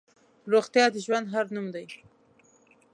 [0.51, 1.85] روغتیا د ژوند هر نوم دی.